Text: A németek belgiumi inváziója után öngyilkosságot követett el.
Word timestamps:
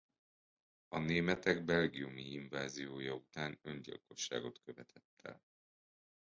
A 0.87 0.99
németek 0.99 1.65
belgiumi 1.65 2.21
inváziója 2.31 3.13
után 3.13 3.59
öngyilkosságot 3.61 4.59
követett 4.65 5.19
el. 5.21 5.41